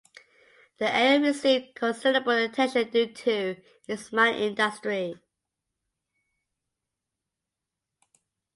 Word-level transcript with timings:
The 0.79 0.91
area 0.91 1.27
received 1.27 1.75
considerable 1.75 2.31
attention 2.31 2.89
due 2.89 3.13
to 3.13 3.57
its 3.87 4.11
mining 4.11 4.39
industry. 4.57 5.19